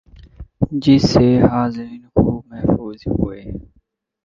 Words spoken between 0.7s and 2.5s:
جس سے حاضرین خوب